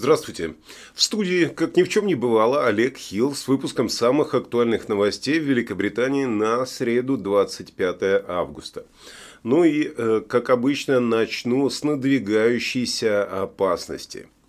Здравствуйте. 0.00 0.54
В 0.94 1.02
студии, 1.02 1.44
как 1.44 1.76
ни 1.76 1.82
в 1.82 1.90
чем 1.90 2.06
не 2.06 2.14
бывало, 2.14 2.66
Олег 2.66 2.96
Хилл 2.96 3.34
с 3.34 3.46
выпуском 3.46 3.90
самых 3.90 4.32
актуальных 4.32 4.88
новостей 4.88 5.38
в 5.38 5.42
Великобритании 5.42 6.24
на 6.24 6.64
среду 6.64 7.18
25 7.18 8.24
августа. 8.26 8.86
Ну 9.42 9.62
и, 9.62 9.92
э, 9.94 10.22
как 10.26 10.48
обычно, 10.48 11.00
начну 11.00 11.68
с 11.68 11.84
надвигающейся 11.84 13.24
опасности– 13.42 14.26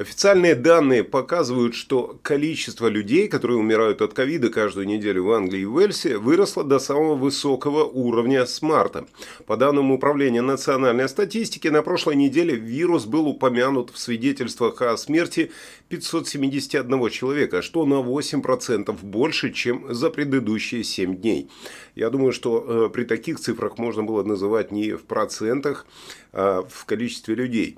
Официальные 0.00 0.54
данные 0.54 1.04
показывают, 1.04 1.74
что 1.74 2.18
количество 2.22 2.86
людей, 2.86 3.28
которые 3.28 3.58
умирают 3.58 4.00
от 4.00 4.14
ковида 4.14 4.48
каждую 4.48 4.86
неделю 4.86 5.24
в 5.24 5.32
Англии 5.32 5.60
и 5.60 5.66
Уэльсе, 5.66 6.16
выросло 6.16 6.64
до 6.64 6.78
самого 6.78 7.16
высокого 7.16 7.84
уровня 7.84 8.46
с 8.46 8.62
марта. 8.62 9.06
По 9.44 9.58
данным 9.58 9.90
Управления 9.92 10.40
национальной 10.40 11.06
статистики, 11.06 11.68
на 11.68 11.82
прошлой 11.82 12.16
неделе 12.16 12.56
вирус 12.56 13.04
был 13.04 13.28
упомянут 13.28 13.90
в 13.90 13.98
свидетельствах 13.98 14.80
о 14.80 14.96
смерти 14.96 15.50
571 15.90 17.10
человека, 17.10 17.60
что 17.60 17.84
на 17.84 17.96
8% 18.00 18.98
больше, 19.02 19.52
чем 19.52 19.92
за 19.92 20.08
предыдущие 20.08 20.82
7 20.82 21.14
дней. 21.16 21.50
Я 21.94 22.08
думаю, 22.08 22.32
что 22.32 22.86
э, 22.86 22.88
при 22.88 23.04
таких 23.04 23.38
цифрах 23.38 23.76
можно 23.76 24.02
было 24.02 24.22
называть 24.22 24.72
не 24.72 24.92
в 24.92 25.02
процентах, 25.02 25.84
а 26.32 26.62
в 26.66 26.86
количестве 26.86 27.34
людей. 27.34 27.76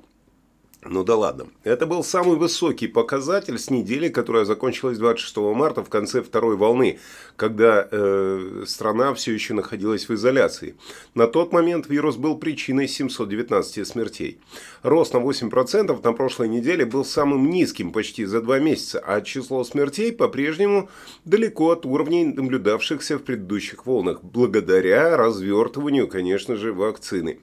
Ну 0.85 1.03
да 1.03 1.15
ладно. 1.15 1.47
Это 1.63 1.85
был 1.85 2.03
самый 2.03 2.35
высокий 2.35 2.87
показатель 2.87 3.57
с 3.57 3.69
недели, 3.69 4.09
которая 4.09 4.43
закончилась 4.43 4.97
26 4.97 5.37
марта 5.37 5.83
в 5.83 5.89
конце 5.89 6.21
второй 6.21 6.57
волны, 6.57 6.99
когда 7.37 7.87
э, 7.89 8.63
страна 8.67 9.13
все 9.13 9.33
еще 9.33 9.53
находилась 9.53 10.09
в 10.09 10.13
изоляции. 10.13 10.75
На 11.15 11.27
тот 11.27 11.53
момент 11.53 11.87
вирус 11.87 12.17
был 12.17 12.37
причиной 12.37 12.87
719 12.87 13.87
смертей. 13.87 14.39
Рост 14.81 15.13
на 15.13 15.19
8% 15.19 16.03
на 16.03 16.13
прошлой 16.13 16.49
неделе 16.49 16.85
был 16.85 17.05
самым 17.05 17.49
низким 17.49 17.91
почти 17.91 18.25
за 18.25 18.41
два 18.41 18.59
месяца, 18.59 18.99
а 18.99 19.21
число 19.21 19.63
смертей 19.63 20.11
по-прежнему 20.11 20.89
далеко 21.23 21.71
от 21.71 21.85
уровней, 21.85 22.25
наблюдавшихся 22.25 23.17
в 23.17 23.23
предыдущих 23.23 23.85
волнах, 23.85 24.21
благодаря 24.21 25.15
развертыванию, 25.15 26.07
конечно 26.09 26.57
же, 26.57 26.73
вакцины. 26.73 27.39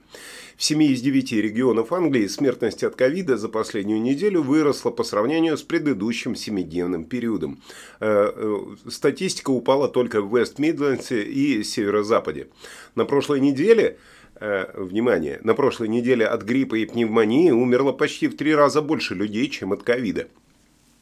В 0.60 0.64
7 0.64 0.82
из 0.82 1.00
9 1.00 1.32
регионов 1.32 1.90
Англии 1.90 2.26
смертность 2.26 2.84
от 2.84 2.94
ковида 2.94 3.38
за 3.38 3.48
последнюю 3.48 4.02
неделю 4.02 4.42
выросла 4.42 4.90
по 4.90 5.04
сравнению 5.04 5.56
с 5.56 5.62
предыдущим 5.62 6.36
семидневным 6.36 7.06
периодом. 7.06 7.62
Э, 7.98 8.30
э, 8.34 8.90
статистика 8.90 9.48
упала 9.48 9.88
только 9.88 10.20
в 10.20 10.36
Вест-Мидлендсе 10.36 11.22
и 11.22 11.62
Северо-Западе. 11.62 12.48
На 12.94 13.06
прошлой 13.06 13.40
неделе 13.40 13.96
э, 14.34 14.66
внимание, 14.74 15.40
на 15.42 15.54
прошлой 15.54 15.88
неделе 15.88 16.26
от 16.26 16.42
гриппа 16.42 16.74
и 16.74 16.84
пневмонии 16.84 17.50
умерло 17.50 17.92
почти 17.92 18.28
в 18.28 18.36
три 18.36 18.54
раза 18.54 18.82
больше 18.82 19.14
людей, 19.14 19.48
чем 19.48 19.72
от 19.72 19.82
ковида. 19.82 20.28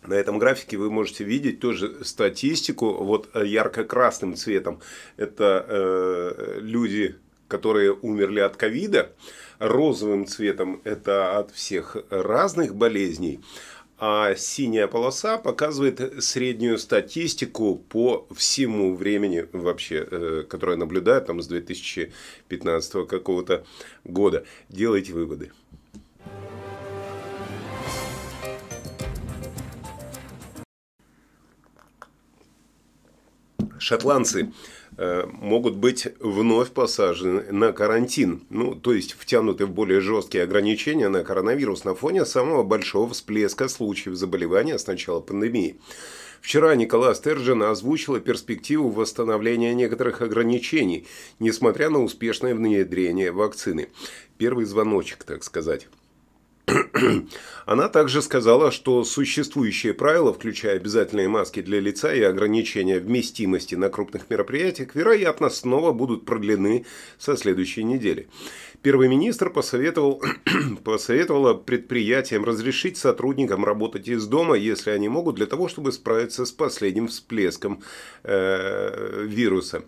На 0.06 0.14
этом 0.14 0.38
графике 0.38 0.76
вы 0.76 0.88
можете 0.88 1.24
видеть 1.24 1.58
тоже 1.58 2.04
статистику. 2.04 2.92
Вот 2.92 3.28
ярко-красным 3.34 4.36
цветом 4.36 4.78
это 5.16 5.66
э, 5.68 6.60
люди, 6.60 7.16
которые 7.48 7.92
умерли 7.92 8.40
от 8.40 8.56
ковида 8.56 9.12
розовым 9.58 10.26
цветом 10.26 10.80
это 10.84 11.38
от 11.38 11.50
всех 11.50 11.96
разных 12.10 12.76
болезней, 12.76 13.40
а 13.98 14.36
синяя 14.36 14.86
полоса 14.86 15.38
показывает 15.38 16.22
среднюю 16.22 16.78
статистику 16.78 17.76
по 17.76 18.28
всему 18.34 18.94
времени 18.94 19.48
вообще, 19.52 20.06
э, 20.08 20.44
которое 20.48 20.76
наблюдают 20.76 21.26
там 21.26 21.42
с 21.42 21.48
2015 21.48 23.06
какого-то 23.06 23.64
года. 24.04 24.44
Делайте 24.68 25.12
выводы. 25.12 25.50
Шотландцы 33.80 34.52
могут 34.98 35.76
быть 35.76 36.08
вновь 36.18 36.70
посажены 36.72 37.44
на 37.52 37.72
карантин, 37.72 38.42
ну, 38.50 38.74
то 38.74 38.92
есть 38.92 39.12
втянуты 39.12 39.66
в 39.66 39.70
более 39.70 40.00
жесткие 40.00 40.42
ограничения 40.44 41.08
на 41.08 41.22
коронавирус 41.22 41.84
на 41.84 41.94
фоне 41.94 42.24
самого 42.24 42.64
большого 42.64 43.12
всплеска 43.12 43.68
случаев 43.68 44.16
заболевания 44.16 44.76
с 44.76 44.86
начала 44.86 45.20
пандемии. 45.20 45.76
Вчера 46.40 46.74
Николай 46.74 47.14
Стержин 47.14 47.62
озвучила 47.62 48.20
перспективу 48.20 48.90
восстановления 48.90 49.74
некоторых 49.74 50.22
ограничений, 50.22 51.06
несмотря 51.38 51.90
на 51.90 52.02
успешное 52.02 52.54
внедрение 52.54 53.32
вакцины. 53.32 53.88
Первый 54.36 54.64
звоночек, 54.64 55.24
так 55.24 55.44
сказать. 55.44 55.88
Она 57.66 57.88
также 57.88 58.22
сказала, 58.22 58.70
что 58.70 59.04
существующие 59.04 59.94
правила, 59.94 60.32
включая 60.32 60.76
обязательные 60.76 61.28
маски 61.28 61.60
для 61.60 61.80
лица 61.80 62.14
и 62.14 62.22
ограничения 62.22 62.98
вместимости 62.98 63.74
на 63.74 63.88
крупных 63.88 64.30
мероприятиях, 64.30 64.94
вероятно, 64.94 65.50
снова 65.50 65.92
будут 65.92 66.24
продлены 66.24 66.86
со 67.18 67.36
следующей 67.36 67.84
недели. 67.84 68.28
Первый 68.80 69.08
министр 69.08 69.50
посоветовал, 69.50 70.22
посоветовала 70.84 71.54
предприятиям 71.54 72.44
разрешить 72.44 72.96
сотрудникам 72.96 73.64
работать 73.64 74.08
из 74.08 74.26
дома, 74.26 74.54
если 74.54 74.90
они 74.90 75.08
могут, 75.08 75.36
для 75.36 75.46
того, 75.46 75.68
чтобы 75.68 75.92
справиться 75.92 76.44
с 76.46 76.52
последним 76.52 77.08
всплеском 77.08 77.82
э, 78.22 79.24
вируса. 79.26 79.82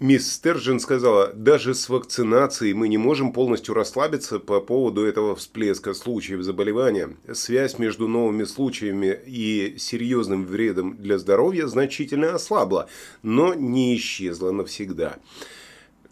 Мисс 0.00 0.30
Стержен 0.32 0.78
сказала, 0.78 1.32
даже 1.32 1.74
с 1.74 1.88
вакцинацией 1.88 2.72
мы 2.72 2.86
не 2.86 2.98
можем 2.98 3.32
полностью 3.32 3.74
расслабиться 3.74 4.38
по 4.38 4.60
поводу 4.60 5.04
этого 5.04 5.34
всплеска 5.34 5.92
случаев 5.92 6.42
заболевания. 6.42 7.16
Связь 7.32 7.80
между 7.80 8.06
новыми 8.06 8.44
случаями 8.44 9.18
и 9.26 9.74
серьезным 9.76 10.46
вредом 10.46 10.96
для 10.98 11.18
здоровья 11.18 11.66
значительно 11.66 12.32
ослабла, 12.32 12.88
но 13.24 13.54
не 13.54 13.96
исчезла 13.96 14.52
навсегда. 14.52 15.16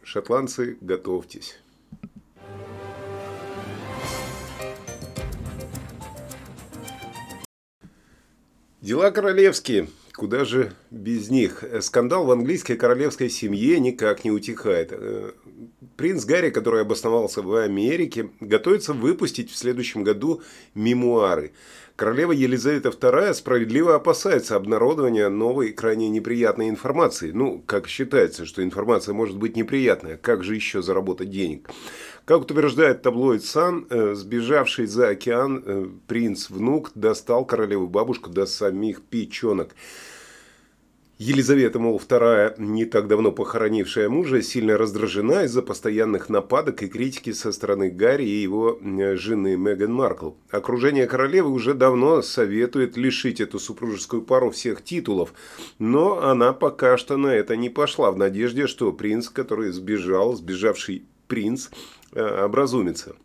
Шотландцы, 0.03 0.79
готовьтесь. 0.81 1.57
Дела 8.81 9.13
королевские. 9.13 9.89
Куда 10.16 10.47
же 10.47 10.72
без 10.91 11.28
них? 11.28 11.62
Скандал 11.82 12.25
в 12.25 12.31
английской 12.31 12.77
королевской 12.77 13.28
семье 13.28 13.78
никак 13.78 14.25
не 14.25 14.31
утихает. 14.31 14.88
Э, 14.91 15.32
принц 15.99 16.25
Гарри, 16.25 16.49
который 16.49 16.81
обосновался 16.81 17.43
в 17.43 17.54
Америке, 17.54 18.31
готовится 18.41 18.94
выпустить 18.94 19.50
в 19.50 19.56
следующем 19.56 20.04
году 20.04 20.41
мемуары. 20.75 21.53
Королева 21.97 22.32
Елизавета 22.32 22.91
II 22.91 23.34
справедливо 23.34 23.94
опасается 23.94 24.56
обнародования 24.56 25.28
новой 25.28 25.72
крайне 25.72 26.09
неприятной 26.09 26.71
информации. 26.71 27.31
Ну, 27.33 27.62
как 27.66 27.87
считается, 27.87 28.47
что 28.47 28.62
информация 28.62 29.15
может 29.15 29.37
быть 29.37 29.54
неприятная. 29.54 30.16
Как 30.16 30.44
же 30.44 30.54
еще 30.54 30.81
заработать 30.81 31.31
денег? 31.31 31.69
Как 32.27 32.41
утверждает 32.41 33.03
таблоид 33.03 33.45
Сан, 33.45 33.87
э, 33.89 34.15
сбежавший 34.15 34.87
за 34.87 35.11
океан 35.11 35.63
э, 35.65 35.87
принц-внук 36.09 36.91
достал 36.97 37.45
королеву 37.45 37.87
бабушку 37.87 38.31
до 38.31 38.47
самих 38.47 39.03
печенок. 39.03 39.77
Елизавета, 41.19 41.79
мол, 41.79 41.99
вторая, 41.99 42.57
не 42.59 42.85
так 42.85 43.07
давно 43.07 43.31
похоронившая 43.31 44.09
мужа, 44.09 44.43
сильно 44.43 44.77
раздражена 44.77 45.45
из-за 45.45 45.63
постоянных 45.63 46.29
нападок 46.29 46.83
и 46.83 46.89
критики 46.89 47.31
со 47.31 47.53
стороны 47.53 47.93
Гарри 47.93 48.25
и 48.25 48.43
его 48.43 48.77
жены 49.15 49.57
Меган 49.57 49.95
Маркл. 49.95 50.33
Окружение 50.51 51.07
королевы 51.07 51.51
уже 51.51 51.75
давно 51.75 52.23
советует 52.23 52.97
лишить 52.97 53.41
эту 53.41 53.61
супружескую 53.61 54.23
пару 54.23 54.51
всех 54.51 54.83
титулов, 54.83 55.33
но 55.79 56.25
она 56.25 56.53
пока 56.53 56.99
что 56.99 57.17
на 57.17 57.29
это 57.29 57.55
не 57.57 57.71
пошла, 57.71 58.11
в 58.11 58.17
надежде, 58.17 58.67
что 58.67 58.93
принц, 58.93 59.29
который 59.29 59.71
сбежал, 59.71 60.34
сбежавший 60.34 61.07
принц, 61.27 61.69
э, 62.13 62.45
образумится. 62.45 63.17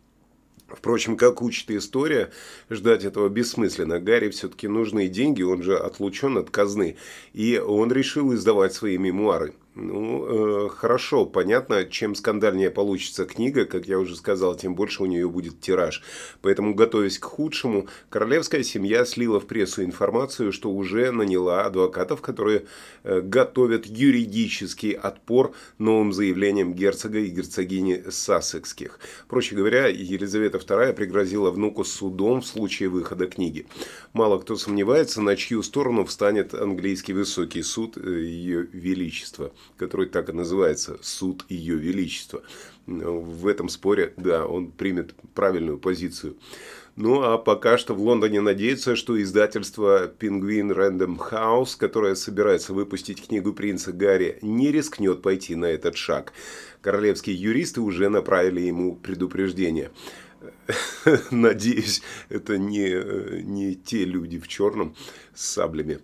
Впрочем, 0.68 1.16
как 1.16 1.42
учит 1.42 1.70
история, 1.70 2.32
ждать 2.70 3.04
этого 3.04 3.28
бессмысленно. 3.28 4.00
Гарри 4.00 4.30
все-таки 4.30 4.68
нужны 4.68 5.08
деньги, 5.08 5.42
он 5.42 5.62
же 5.62 5.76
отлучен 5.76 6.38
от 6.38 6.50
казны. 6.50 6.96
И 7.34 7.58
он 7.58 7.92
решил 7.92 8.34
издавать 8.34 8.72
свои 8.72 8.96
мемуары. 8.96 9.54
Ну, 9.74 10.66
э, 10.66 10.68
хорошо, 10.68 11.24
понятно, 11.24 11.84
чем 11.86 12.14
скандальнее 12.14 12.70
получится 12.70 13.24
книга, 13.24 13.64
как 13.64 13.86
я 13.86 13.98
уже 13.98 14.16
сказал, 14.16 14.54
тем 14.54 14.74
больше 14.74 15.02
у 15.02 15.06
нее 15.06 15.26
будет 15.30 15.62
тираж. 15.62 16.02
Поэтому, 16.42 16.74
готовясь 16.74 17.18
к 17.18 17.24
худшему, 17.24 17.88
королевская 18.10 18.64
семья 18.64 19.06
слила 19.06 19.40
в 19.40 19.46
прессу 19.46 19.82
информацию, 19.82 20.52
что 20.52 20.70
уже 20.70 21.10
наняла 21.10 21.64
адвокатов, 21.64 22.20
которые 22.20 22.66
э, 23.02 23.22
готовят 23.22 23.86
юридический 23.86 24.92
отпор 24.92 25.54
новым 25.78 26.12
заявлениям 26.12 26.74
герцога 26.74 27.20
и 27.20 27.30
герцогини 27.30 28.10
Сассекских. 28.10 29.00
Проще 29.26 29.56
говоря, 29.56 29.86
Елизавета 29.86 30.58
II 30.58 30.92
пригрозила 30.92 31.50
внуку 31.50 31.84
судом 31.84 32.42
в 32.42 32.46
случае 32.46 32.90
выхода 32.90 33.26
книги. 33.26 33.66
Мало 34.12 34.38
кто 34.38 34.56
сомневается, 34.56 35.22
на 35.22 35.34
чью 35.34 35.62
сторону 35.62 36.04
встанет 36.04 36.52
английский 36.52 37.14
высокий 37.14 37.62
суд 37.62 37.96
э, 37.96 38.20
ее 38.20 38.68
величества 38.70 39.50
который 39.76 40.06
так 40.06 40.28
и 40.28 40.32
называется 40.32 40.98
«Суд 41.02 41.44
Ее 41.48 41.76
Величества». 41.76 42.42
В 42.86 43.46
этом 43.46 43.68
споре, 43.68 44.12
да, 44.16 44.46
он 44.46 44.72
примет 44.72 45.14
правильную 45.34 45.78
позицию. 45.78 46.36
Ну, 46.94 47.22
а 47.22 47.38
пока 47.38 47.78
что 47.78 47.94
в 47.94 48.00
Лондоне 48.00 48.42
надеются, 48.42 48.96
что 48.96 49.20
издательство 49.20 50.12
Penguin 50.18 50.74
Random 50.74 51.16
House, 51.30 51.74
которое 51.78 52.14
собирается 52.14 52.74
выпустить 52.74 53.26
книгу 53.26 53.54
принца 53.54 53.92
Гарри, 53.92 54.38
не 54.42 54.70
рискнет 54.70 55.22
пойти 55.22 55.54
на 55.54 55.66
этот 55.66 55.96
шаг. 55.96 56.34
Королевские 56.82 57.36
юристы 57.36 57.80
уже 57.80 58.10
направили 58.10 58.60
ему 58.60 58.96
предупреждение. 58.96 59.90
Надеюсь, 61.30 62.02
это 62.28 62.58
не, 62.58 63.42
не 63.42 63.74
те 63.74 64.04
люди 64.04 64.38
в 64.38 64.46
черном 64.46 64.94
с 65.34 65.46
саблями. 65.46 66.00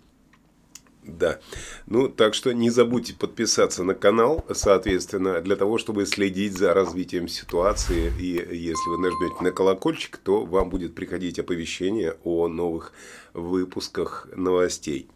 Да. 1.09 1.41
Ну, 1.87 2.09
так 2.09 2.35
что 2.35 2.53
не 2.53 2.69
забудьте 2.69 3.15
подписаться 3.15 3.83
на 3.83 3.95
канал, 3.95 4.45
соответственно, 4.53 5.41
для 5.41 5.57
того, 5.57 5.79
чтобы 5.79 6.05
следить 6.05 6.57
за 6.57 6.75
развитием 6.75 7.29
ситуации. 7.29 8.13
И 8.21 8.57
если 8.57 8.91
вы 8.91 8.99
нажмете 8.99 9.43
на 9.43 9.51
колокольчик, 9.51 10.19
то 10.19 10.45
вам 10.45 10.69
будет 10.69 10.95
приходить 10.95 11.39
оповещение 11.39 12.17
о 12.25 12.49
новых 12.49 12.93
выпусках 13.33 14.29
новостей. 14.37 15.09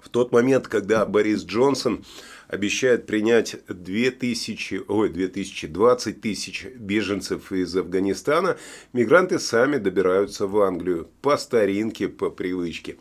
В 0.00 0.08
тот 0.08 0.32
момент, 0.32 0.66
когда 0.66 1.04
Борис 1.04 1.44
Джонсон 1.44 2.04
обещает 2.50 3.06
принять 3.06 3.56
2000, 3.68 4.82
ой, 4.88 5.08
2020 5.08 6.20
тысяч 6.20 6.66
беженцев 6.74 7.52
из 7.52 7.76
Афганистана, 7.76 8.56
мигранты 8.92 9.38
сами 9.38 9.76
добираются 9.76 10.48
в 10.48 10.60
Англию 10.60 11.08
по 11.22 11.36
старинке, 11.36 12.08
по 12.08 12.28
привычке. 12.28 12.96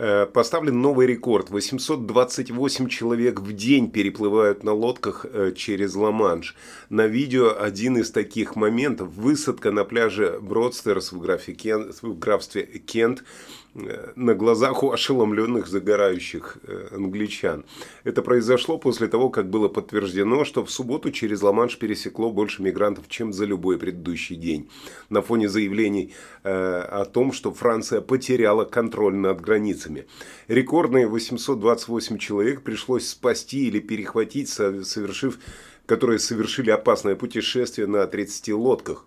Э, 0.00 0.26
поставлен 0.26 0.80
новый 0.80 1.08
рекорд. 1.08 1.50
828 1.50 2.88
человек 2.88 3.40
в 3.40 3.52
день 3.52 3.90
переплывают 3.90 4.62
на 4.62 4.72
лодках 4.72 5.26
э, 5.28 5.50
через 5.56 5.96
Ла-Манш. 5.96 6.54
На 6.88 7.08
видео 7.08 7.60
один 7.60 7.98
из 7.98 8.12
таких 8.12 8.54
моментов– 8.54 9.08
высадка 9.16 9.72
на 9.72 9.84
пляже 9.84 10.38
Бродстерс 10.40 11.10
в, 11.10 11.16
в 11.16 12.18
графстве 12.20 12.62
Кент– 12.62 13.24
Э, 13.74 14.12
на 14.16 14.34
глазах 14.34 14.82
у 14.82 14.90
ошеломленных 14.90 15.66
загорающих 15.66 16.58
англичан. 16.90 17.64
Это 18.04 18.22
произошло 18.22 18.78
после 18.78 19.08
того, 19.08 19.30
как 19.30 19.50
было 19.50 19.68
подтверждено, 19.68 20.44
что 20.44 20.64
в 20.64 20.70
субботу 20.70 21.10
через 21.10 21.42
Ла-Манш 21.42 21.78
пересекло 21.78 22.30
больше 22.30 22.62
мигрантов, 22.62 23.08
чем 23.08 23.32
за 23.32 23.44
любой 23.44 23.78
предыдущий 23.78 24.36
день. 24.36 24.68
На 25.10 25.22
фоне 25.22 25.48
заявлений 25.48 26.12
э, 26.44 26.50
о 26.50 27.04
том, 27.04 27.32
что 27.32 27.52
Франция 27.52 28.00
потеряла 28.00 28.64
контроль 28.64 29.14
над 29.14 29.40
границами. 29.88 30.06
Рекордные 30.48 31.06
828 31.06 32.18
человек 32.18 32.62
пришлось 32.62 33.08
спасти 33.08 33.68
или 33.68 33.80
перехватить, 33.80 34.48
совершив, 34.48 35.38
которые 35.86 36.18
совершили 36.18 36.70
опасное 36.70 37.16
путешествие 37.16 37.86
на 37.86 38.06
30 38.06 38.48
лодках 38.50 39.06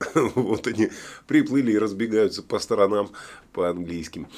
–вот 0.14 0.66
они 0.66 0.90
приплыли 1.26 1.72
и 1.72 1.78
разбегаются 1.78 2.42
по 2.42 2.58
сторонам 2.58 3.10
по-английским. 3.52 4.28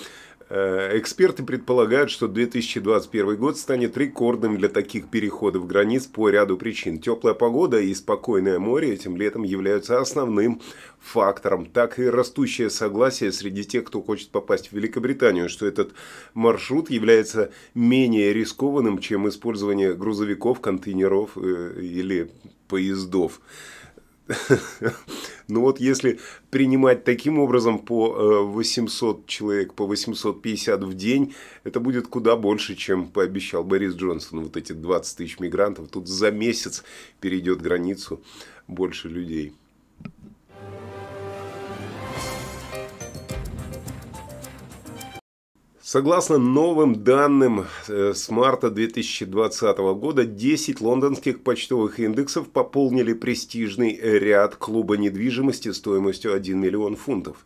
Э, 0.48 0.98
эксперты 0.98 1.42
предполагают, 1.42 2.10
что 2.10 2.28
2021 2.28 3.36
год 3.36 3.58
станет 3.58 3.96
рекордным 3.96 4.56
для 4.56 4.68
таких 4.68 5.08
переходов 5.08 5.66
границ 5.66 6.06
по 6.06 6.28
ряду 6.28 6.56
причин. 6.56 6.98
Теплая 6.98 7.34
погода 7.34 7.78
и 7.80 7.94
спокойное 7.94 8.58
море 8.58 8.92
этим 8.92 9.16
летом 9.16 9.42
являются 9.42 10.00
основным 10.00 10.60
фактором. 11.00 11.66
Так 11.66 11.98
и 11.98 12.04
растущее 12.06 12.70
согласие 12.70 13.32
среди 13.32 13.64
тех, 13.64 13.84
кто 13.84 14.02
хочет 14.02 14.30
попасть 14.30 14.68
в 14.68 14.72
Великобританию, 14.72 15.48
что 15.48 15.66
этот 15.66 15.92
маршрут 16.34 16.90
является 16.90 17.50
менее 17.74 18.32
рискованным, 18.32 18.98
чем 18.98 19.28
использование 19.28 19.94
грузовиков, 19.94 20.60
контейнеров 20.60 21.32
э, 21.36 21.80
или 21.80 22.30
поездов. 22.68 23.40
Ну 25.48 25.60
вот 25.60 25.80
если 25.80 26.18
принимать 26.50 27.04
таким 27.04 27.38
образом 27.38 27.78
по 27.78 28.44
800 28.44 29.18
э, 29.18 29.22
человек, 29.26 29.74
по 29.74 29.86
850 29.86 30.82
в 30.82 30.94
день, 30.94 31.34
это 31.64 31.80
будет 31.80 32.06
куда 32.06 32.36
больше, 32.36 32.74
чем 32.74 33.08
пообещал 33.08 33.64
Борис 33.64 33.94
Джонсон. 33.94 34.44
Вот 34.44 34.56
эти 34.56 34.72
20 34.72 35.18
тысяч 35.18 35.40
мигрантов, 35.40 35.88
тут 35.88 36.08
за 36.08 36.30
месяц 36.30 36.84
перейдет 37.20 37.60
границу 37.60 38.22
больше 38.66 39.08
людей. 39.08 39.52
Согласно 45.92 46.38
новым 46.38 47.04
данным 47.04 47.66
э, 47.86 48.14
с 48.14 48.30
марта 48.30 48.70
2020 48.70 49.76
года, 49.76 50.24
10 50.24 50.80
лондонских 50.80 51.42
почтовых 51.42 52.00
индексов 52.00 52.48
пополнили 52.48 53.12
престижный 53.12 54.00
ряд 54.00 54.56
клуба 54.56 54.96
недвижимости 54.96 55.70
стоимостью 55.70 56.32
1 56.32 56.58
миллион 56.58 56.96
фунтов. 56.96 57.44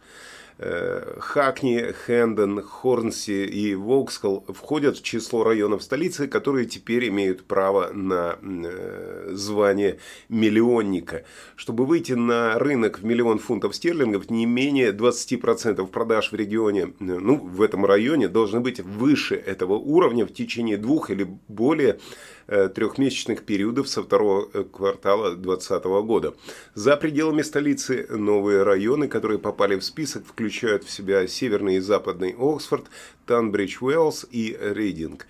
Э, 0.59 1.19
Хакни, 1.21 1.93
Хэндон, 1.93 2.63
Хорнси 2.63 3.45
и 3.45 3.75
Воксхолл 3.75 4.43
входят 4.49 4.97
в 4.97 5.03
число 5.03 5.45
районов 5.45 5.83
столицы, 5.83 6.29
которые 6.29 6.65
теперь 6.65 7.09
имеют 7.09 7.45
право 7.45 7.93
на 7.93 8.39
э, 8.41 9.33
звание 9.33 9.99
миллионника. 10.31 11.25
Чтобы 11.57 11.85
выйти 11.85 12.13
на 12.13 12.59
рынок 12.59 13.01
в 13.01 13.05
миллион 13.05 13.39
фунтов 13.39 13.77
стерлингов, 13.77 14.31
не 14.31 14.47
менее 14.47 14.93
20% 14.93 15.87
продаж 15.89 16.33
в 16.33 16.35
регионе, 16.35 16.95
ну, 17.01 17.37
в 17.37 17.61
этом 17.61 17.85
районе, 17.85 18.29
должны 18.29 18.61
быть 18.61 18.81
выше 18.81 19.35
этого 19.35 19.75
уровня 19.75 20.25
в 20.25 20.33
течение 20.33 20.79
двух 20.79 21.11
или 21.11 21.29
более 21.49 21.99
Э, 21.99 22.01
трехмесячных 22.47 23.45
периодов 23.45 23.89
со 23.89 24.03
второго 24.03 24.49
э, 24.53 24.65
квартала 24.65 25.35
2020 25.35 25.85
года. 26.07 26.35
За 26.75 26.97
пределами 26.97 27.43
столицы 27.43 28.07
новые 28.11 28.63
районы, 28.63 29.09
которые 29.09 29.39
попали 29.39 29.77
в 29.77 29.85
список, 29.85 30.25
включают 30.27 30.85
в 30.85 30.91
себя 30.91 31.27
северный 31.27 31.77
и 31.77 31.81
западный 31.81 32.35
Оксфорд, 32.39 32.87
Танбридж, 33.27 33.79
Уэллс 33.81 34.27
и 34.31 34.57
Рейдинг. 34.61 35.27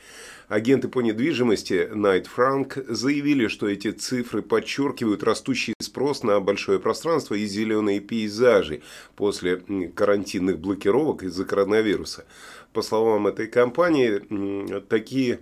Агенты 0.49 0.87
по 0.87 1.01
недвижимости 1.01 1.89
Найт 1.93 2.29
Франк 2.29 2.79
заявили, 2.89 3.49
что 3.49 3.69
эти 3.69 3.91
цифры 3.91 4.43
подчеркивают 4.43 5.25
растущий 5.25 5.75
спрос 5.81 6.23
на 6.23 6.39
большое 6.41 6.79
пространство 6.79 7.35
и 7.35 7.47
зеленые 7.47 7.99
пейзажи 7.99 8.83
после 9.17 9.57
карантинных 9.97 10.61
блокировок 10.61 11.25
из-за 11.25 11.45
коронавируса. 11.45 12.27
По 12.73 12.83
словам 12.83 13.27
этой 13.27 13.49
компании, 13.49 14.81
такие 14.89 15.41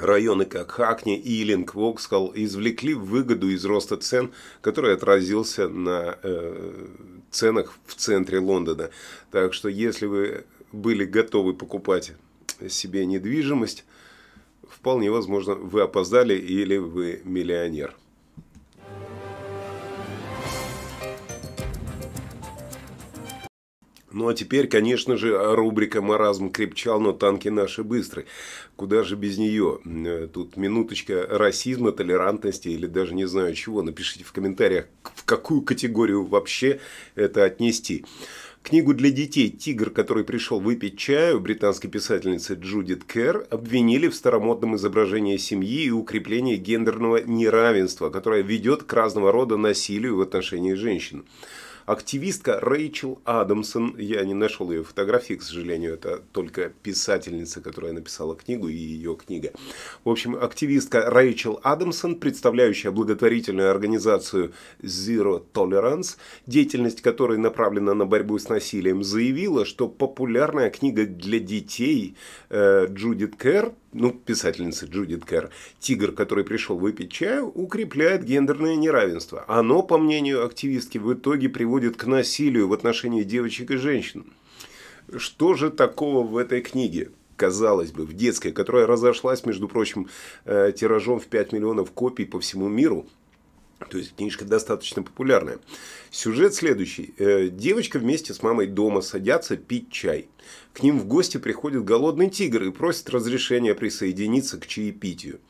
Районы, 0.00 0.44
как 0.44 0.70
Хакни, 0.72 1.18
Илинг, 1.18 1.74
Воксхолл 1.74 2.32
извлекли 2.34 2.94
выгоду 2.94 3.48
из 3.48 3.64
роста 3.64 3.96
цен, 3.96 4.32
который 4.60 4.94
отразился 4.94 5.68
на 5.68 6.18
э, 6.22 6.86
ценах 7.30 7.74
в 7.86 7.94
центре 7.94 8.38
Лондона. 8.38 8.90
Так 9.30 9.54
что, 9.54 9.68
если 9.68 10.06
вы 10.06 10.44
были 10.72 11.04
готовы 11.04 11.54
покупать 11.54 12.12
себе 12.68 13.06
недвижимость, 13.06 13.84
вполне 14.68 15.10
возможно, 15.10 15.54
вы 15.54 15.82
опоздали 15.82 16.34
или 16.34 16.76
вы 16.76 17.20
миллионер. 17.24 17.94
Ну 24.12 24.28
а 24.28 24.34
теперь, 24.34 24.68
конечно 24.68 25.16
же, 25.16 25.36
рубрика 25.54 26.00
«Маразм 26.00 26.50
крепчал, 26.50 27.00
но 27.00 27.12
танки 27.12 27.48
наши 27.48 27.82
быстрые». 27.82 28.26
Куда 28.76 29.02
же 29.02 29.16
без 29.16 29.36
нее? 29.36 29.80
Э, 29.84 30.28
тут 30.32 30.56
минуточка 30.56 31.26
расизма, 31.28 31.92
толерантности 31.92 32.68
или 32.68 32.86
даже 32.86 33.14
не 33.14 33.26
знаю 33.26 33.54
чего. 33.54 33.82
Напишите 33.82 34.24
в 34.24 34.32
комментариях, 34.32 34.86
в 35.02 35.24
какую 35.24 35.62
категорию 35.62 36.24
вообще 36.24 36.80
это 37.14 37.44
отнести. 37.44 38.04
Книгу 38.66 38.94
для 38.94 39.12
детей 39.12 39.48
«Тигр, 39.48 39.90
который 39.90 40.24
пришел 40.24 40.58
выпить 40.58 40.98
чаю» 40.98 41.38
британской 41.38 41.88
писательницы 41.88 42.54
Джудит 42.54 43.04
Керр 43.04 43.46
обвинили 43.48 44.08
в 44.08 44.14
старомодном 44.16 44.74
изображении 44.74 45.36
семьи 45.36 45.84
и 45.84 45.90
укреплении 45.92 46.56
гендерного 46.56 47.22
неравенства, 47.22 48.10
которое 48.10 48.42
ведет 48.42 48.82
к 48.82 48.92
разного 48.92 49.30
рода 49.30 49.56
насилию 49.56 50.16
в 50.16 50.20
отношении 50.20 50.74
женщин. 50.74 51.24
Активистка 51.86 52.58
Рэйчел 52.60 53.20
Адамсон, 53.24 53.96
я 53.96 54.24
не 54.24 54.34
нашел 54.34 54.72
ее 54.72 54.82
фотографии, 54.82 55.34
к 55.34 55.42
сожалению, 55.42 55.94
это 55.94 56.20
только 56.32 56.72
писательница, 56.82 57.60
которая 57.60 57.92
написала 57.92 58.34
книгу 58.34 58.66
и 58.66 58.74
ее 58.74 59.14
книга. 59.14 59.52
В 60.02 60.10
общем, 60.10 60.34
активистка 60.34 61.08
Рэйчел 61.08 61.60
Адамсон, 61.62 62.16
представляющая 62.16 62.90
благотворительную 62.90 63.70
организацию 63.70 64.52
Zero 64.80 65.44
Tolerance, 65.54 66.16
деятельность 66.44 67.02
которой 67.02 67.38
направлена 67.38 67.94
на 67.94 68.04
борьбу 68.04 68.36
с 68.36 68.48
насилием, 68.48 69.04
заявила, 69.04 69.64
что 69.64 69.86
популярная 69.86 70.70
книга 70.70 71.06
для 71.06 71.38
детей 71.38 72.16
э, 72.50 72.86
Джудит 72.90 73.36
Кэр 73.36 73.72
ну, 73.96 74.10
писательница 74.10 74.86
Джудит 74.86 75.24
Кэр, 75.24 75.50
тигр, 75.80 76.12
который 76.12 76.44
пришел 76.44 76.76
выпить 76.76 77.10
чаю, 77.10 77.48
укрепляет 77.48 78.24
гендерное 78.24 78.76
неравенство. 78.76 79.44
Оно, 79.48 79.82
по 79.82 79.96
мнению 79.98 80.44
активистки, 80.44 80.98
в 80.98 81.14
итоге 81.14 81.48
приводит 81.48 81.75
к 81.96 82.06
насилию 82.06 82.68
в 82.68 82.72
отношении 82.72 83.22
девочек 83.22 83.70
и 83.70 83.76
женщин. 83.76 84.32
Что 85.16 85.54
же 85.54 85.70
такого 85.70 86.26
в 86.26 86.36
этой 86.36 86.60
книге? 86.60 87.10
казалось 87.36 87.92
бы, 87.92 88.04
в 88.04 88.14
детской, 88.14 88.50
которая 88.50 88.86
разошлась, 88.86 89.44
между 89.44 89.68
прочим, 89.68 90.08
э, 90.44 90.72
тиражом 90.74 91.20
в 91.20 91.26
5 91.26 91.52
миллионов 91.52 91.92
копий 91.92 92.24
по 92.24 92.40
всему 92.40 92.68
миру. 92.68 93.06
То 93.88 93.98
есть 93.98 94.14
книжка 94.16 94.44
достаточно 94.44 95.02
популярная. 95.02 95.58
Сюжет 96.10 96.54
следующий. 96.54 97.14
Э, 97.18 97.48
девочка 97.48 97.98
вместе 97.98 98.34
с 98.34 98.42
мамой 98.42 98.66
дома 98.66 99.00
садятся 99.00 99.56
пить 99.56 99.90
чай. 99.90 100.28
К 100.72 100.82
ним 100.82 100.98
в 100.98 101.06
гости 101.06 101.38
приходит 101.38 101.84
голодный 101.84 102.28
тигр 102.28 102.64
и 102.64 102.70
просит 102.70 103.10
разрешения 103.10 103.74
присоединиться 103.74 104.58
к 104.58 104.66
чаепитию. 104.66 105.40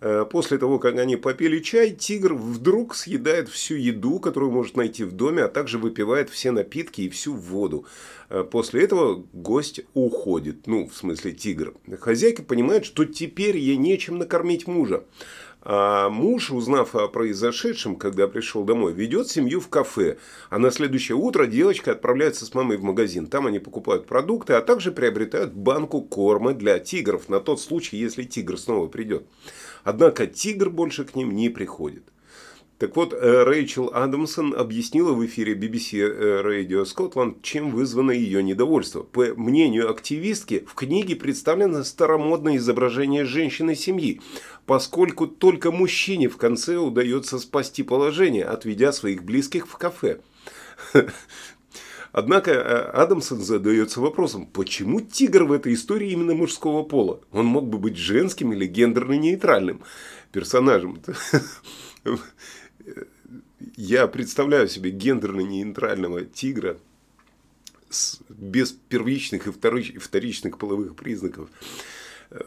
Э, 0.00 0.26
после 0.30 0.58
того, 0.58 0.78
как 0.78 0.98
они 0.98 1.16
попили 1.16 1.60
чай, 1.60 1.90
тигр 1.90 2.34
вдруг 2.34 2.94
съедает 2.94 3.48
всю 3.48 3.74
еду, 3.74 4.18
которую 4.18 4.52
может 4.52 4.76
найти 4.76 5.04
в 5.04 5.12
доме, 5.12 5.42
а 5.42 5.48
также 5.48 5.78
выпивает 5.78 6.30
все 6.30 6.50
напитки 6.50 7.02
и 7.02 7.08
всю 7.08 7.34
воду. 7.34 7.86
Э, 8.28 8.44
после 8.44 8.82
этого 8.82 9.24
гость 9.32 9.80
уходит. 9.94 10.66
Ну, 10.66 10.88
в 10.88 10.94
смысле 10.94 11.32
тигр. 11.32 11.74
Хозяйка 12.00 12.42
понимает, 12.42 12.84
что 12.84 13.04
теперь 13.04 13.56
ей 13.56 13.76
нечем 13.76 14.18
накормить 14.18 14.66
мужа. 14.66 15.04
А 15.66 16.10
муж, 16.10 16.50
узнав 16.50 16.94
о 16.94 17.08
произошедшем, 17.08 17.96
когда 17.96 18.28
пришел 18.28 18.64
домой, 18.64 18.92
ведет 18.92 19.28
семью 19.28 19.60
в 19.60 19.68
кафе. 19.68 20.18
А 20.50 20.58
на 20.58 20.70
следующее 20.70 21.16
утро 21.16 21.46
девочка 21.46 21.92
отправляется 21.92 22.44
с 22.44 22.52
мамой 22.52 22.76
в 22.76 22.82
магазин. 22.82 23.26
Там 23.26 23.46
они 23.46 23.58
покупают 23.58 24.06
продукты, 24.06 24.52
а 24.52 24.60
также 24.60 24.92
приобретают 24.92 25.54
банку 25.54 26.02
корма 26.02 26.52
для 26.52 26.78
тигров 26.78 27.30
на 27.30 27.40
тот 27.40 27.60
случай, 27.60 27.96
если 27.96 28.24
тигр 28.24 28.58
снова 28.58 28.88
придет. 28.88 29.24
Однако 29.84 30.26
тигр 30.26 30.68
больше 30.68 31.04
к 31.04 31.14
ним 31.14 31.34
не 31.34 31.48
приходит. 31.48 32.04
Так 32.78 32.96
вот, 32.96 33.12
э, 33.12 33.44
Рэйчел 33.44 33.90
Адамсон 33.94 34.52
объяснила 34.54 35.12
в 35.12 35.24
эфире 35.26 35.54
BBC 35.54 36.42
Radio 36.42 36.84
Scotland, 36.84 37.36
чем 37.40 37.70
вызвано 37.70 38.10
ее 38.10 38.42
недовольство. 38.42 39.02
По 39.02 39.32
мнению 39.36 39.90
активистки, 39.90 40.64
в 40.66 40.74
книге 40.74 41.14
представлено 41.14 41.84
старомодное 41.84 42.56
изображение 42.56 43.24
женщины 43.24 43.76
семьи, 43.76 44.20
поскольку 44.66 45.28
только 45.28 45.70
мужчине 45.70 46.28
в 46.28 46.36
конце 46.36 46.76
удается 46.76 47.38
спасти 47.38 47.84
положение, 47.84 48.44
отведя 48.44 48.92
своих 48.92 49.22
близких 49.22 49.68
в 49.68 49.76
кафе. 49.76 50.20
Однако 52.14 52.52
э, 52.52 52.90
Адамсон 52.92 53.40
задается 53.40 54.00
вопросом, 54.00 54.46
почему 54.46 55.00
тигр 55.00 55.44
в 55.44 55.52
этой 55.52 55.74
истории 55.74 56.10
именно 56.10 56.34
мужского 56.34 56.84
пола? 56.84 57.20
Он 57.32 57.46
мог 57.46 57.68
бы 57.68 57.78
быть 57.78 57.96
женским 57.96 58.52
или 58.52 58.66
гендерно-нейтральным 58.66 59.82
персонажем 60.30 61.00
я 63.76 64.06
представляю 64.06 64.68
себе 64.68 64.90
гендерно-нейтрального 64.90 66.24
тигра 66.24 66.78
с, 67.90 68.20
без 68.28 68.72
первичных 68.72 69.46
и 69.46 69.98
вторичных 69.98 70.58
половых 70.58 70.96
признаков. 70.96 71.48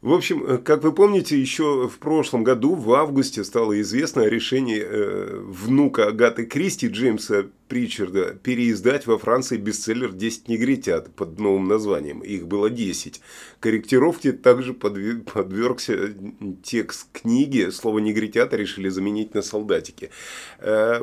В 0.00 0.12
общем, 0.12 0.44
э, 0.44 0.58
как 0.58 0.82
вы 0.82 0.92
помните, 0.92 1.40
еще 1.40 1.88
в 1.88 1.98
прошлом 1.98 2.42
году, 2.42 2.74
в 2.74 2.92
августе, 2.92 3.44
стало 3.44 3.80
известно 3.80 4.22
о 4.22 4.28
решении 4.28 4.82
э, 4.82 5.38
внука 5.40 6.08
Агаты 6.08 6.44
Кристи, 6.44 6.88
Джеймса 6.88 7.46
Причарда, 7.72 8.34
переиздать 8.34 9.06
во 9.06 9.16
Франции 9.16 9.56
бестселлер 9.56 10.10
«10 10.10 10.42
негритят» 10.48 11.10
под 11.14 11.38
новым 11.38 11.68
названием. 11.68 12.20
Их 12.20 12.46
было 12.46 12.68
10. 12.68 13.22
Корректировке 13.60 14.32
также 14.32 14.74
подвергся 14.74 16.14
текст 16.62 17.08
книги. 17.14 17.70
Слово 17.70 18.00
«негритята» 18.00 18.58
решили 18.58 18.90
заменить 18.90 19.32
на 19.32 19.40
«солдатики». 19.40 20.10
Э, 20.58 21.00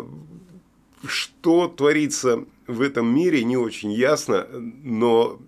что 1.08 1.70
творится 1.70 2.46
в 2.68 2.84
этом 2.84 3.16
мире, 3.16 3.44
не 3.44 3.58
очень 3.58 3.92
ясно, 3.92 4.46
но 4.84 5.42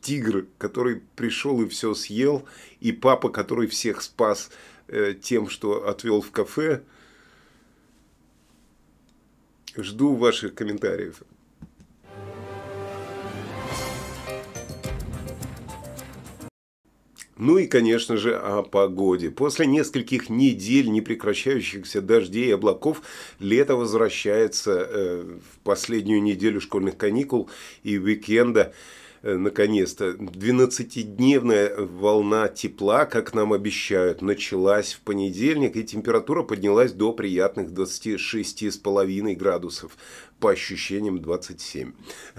тигр, 0.00 0.46
который 0.58 1.02
пришел 1.16 1.60
и 1.62 1.68
все 1.68 1.94
съел, 1.94 2.44
и 2.78 2.92
папа, 2.92 3.28
который 3.28 3.66
всех 3.66 4.02
спас 4.02 4.52
э, 4.86 5.14
тем, 5.20 5.48
что 5.48 5.88
отвел 5.88 6.20
в 6.20 6.30
кафе. 6.30 6.82
Жду 9.76 10.16
ваших 10.16 10.54
комментариев. 10.54 11.22
Ну 17.36 17.56
и, 17.56 17.66
конечно 17.66 18.18
же, 18.18 18.36
о 18.36 18.62
погоде. 18.62 19.30
После 19.30 19.64
нескольких 19.64 20.28
недель 20.28 20.90
непрекращающихся 20.90 22.02
дождей 22.02 22.48
и 22.48 22.52
облаков 22.52 23.00
лето 23.38 23.76
возвращается 23.76 24.72
э, 24.72 25.38
в 25.50 25.58
последнюю 25.60 26.22
неделю 26.22 26.60
школьных 26.60 26.98
каникул 26.98 27.48
и 27.82 27.96
уикенда. 27.96 28.74
Э, 29.22 29.36
наконец-то, 29.36 30.12
12-дневная 30.12 31.76
волна 31.76 32.48
тепла, 32.48 33.04
как 33.04 33.34
нам 33.34 33.52
обещают, 33.52 34.22
началась 34.22 34.94
в 34.94 35.00
понедельник, 35.00 35.76
и 35.76 35.84
температура 35.84 36.42
поднялась 36.42 36.92
до 36.92 37.12
приятных 37.12 37.68
26,5 37.70 39.34
градусов, 39.36 39.96
по 40.38 40.50
ощущениям 40.52 41.20
27. 41.20 41.92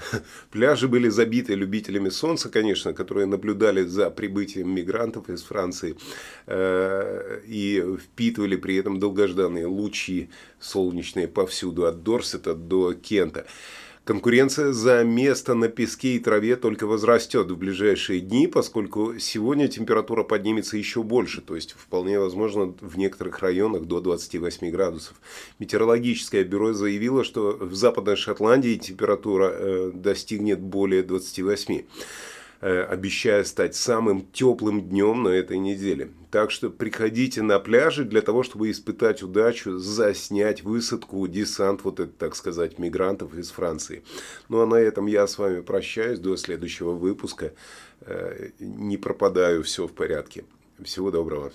Пляжи 0.52 0.88
были 0.88 1.08
забиты 1.10 1.54
любителями 1.54 2.10
солнца, 2.10 2.50
конечно, 2.50 2.94
которые 2.94 3.28
наблюдали 3.28 3.84
за 3.84 4.10
прибытием 4.10 4.74
мигрантов 4.74 5.30
из 5.30 5.44
Франции 5.44 5.96
э, 6.48 7.42
и 7.46 7.98
впитывали 8.02 8.56
при 8.56 8.76
этом 8.78 9.00
долгожданные 9.00 9.68
лучи 9.68 10.32
солнечные 10.60 11.28
повсюду, 11.28 11.86
от 11.86 12.02
Дорсета 12.02 12.56
до 12.56 12.94
Кента. 12.94 13.46
Конкуренция 14.04 14.74
за 14.74 15.04
место 15.04 15.54
на 15.54 15.68
песке 15.68 16.16
и 16.16 16.20
траве 16.20 16.56
только 16.56 16.88
возрастет 16.88 17.52
в 17.52 17.56
ближайшие 17.56 18.20
дни, 18.20 18.48
поскольку 18.48 19.20
сегодня 19.20 19.68
температура 19.68 20.24
поднимется 20.24 20.76
еще 20.76 21.04
больше, 21.04 21.40
то 21.42 21.56
есть 21.56 21.76
вполне 21.78 22.20
возможно 22.20 22.74
в 22.82 22.98
некоторых 22.98 23.40
районах 23.42 23.84
до 23.84 24.02
28 24.02 24.72
градусов. 24.72 25.22
Метеорологическое 25.60 26.44
бюро 26.44 26.74
заявило, 26.74 27.24
что 27.24 27.56
в 27.60 27.76
Западной 27.76 28.16
Шотландии 28.16 28.76
температура 28.76 29.52
э, 29.54 29.92
достигнет 29.94 30.60
более 30.60 31.04
28. 31.04 31.84
Э, 32.62 32.84
обещая 32.84 33.44
стать 33.44 33.74
самым 33.74 34.28
теплым 34.32 34.88
днем 34.88 35.24
на 35.24 35.30
этой 35.30 35.58
неделе. 35.58 36.12
Так 36.30 36.52
что 36.52 36.70
приходите 36.70 37.42
на 37.42 37.60
пляжи 37.60 38.06
для 38.06 38.22
того, 38.22 38.44
чтобы 38.44 38.70
испытать 38.70 39.24
удачу, 39.24 39.80
заснять 39.80 40.62
высадку, 40.62 41.28
десант, 41.28 41.84
вот 41.84 42.00
это, 42.00 42.12
так 42.12 42.36
сказать, 42.36 42.78
мигрантов 42.78 43.34
из 43.34 43.50
Франции. 43.50 44.04
Ну 44.48 44.62
а 44.62 44.68
на 44.68 44.76
этом 44.76 45.08
я 45.08 45.26
с 45.26 45.40
вами 45.40 45.62
прощаюсь 45.62 46.20
до 46.20 46.38
следующего 46.38 46.92
выпуска. 46.92 47.54
Э, 48.02 48.52
не 48.60 48.98
пропадаю, 48.98 49.64
все 49.64 49.88
в 49.88 49.94
порядке. 49.94 50.46
Всего 50.84 51.10
доброго. 51.10 51.52